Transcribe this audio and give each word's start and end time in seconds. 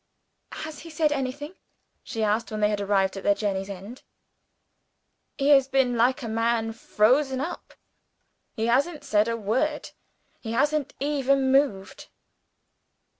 "Has 0.63 0.79
he 0.79 0.89
said 0.89 1.11
anything?" 1.11 1.53
she 2.01 2.23
asked, 2.23 2.49
when 2.49 2.59
they 2.59 2.69
had 2.71 2.81
arrived 2.81 3.15
at 3.17 3.23
their 3.23 3.35
journey's 3.35 3.69
end. 3.69 4.01
"He 5.37 5.49
has 5.49 5.67
been 5.67 5.95
like 5.95 6.23
a 6.23 6.27
man 6.27 6.73
frozen 6.73 7.39
up; 7.39 7.75
he 8.55 8.65
hasn't 8.65 9.03
said 9.03 9.27
a 9.27 9.37
word; 9.37 9.91
he 10.39 10.53
hasn't 10.53 10.95
even 10.99 11.51
moved." 11.51 12.07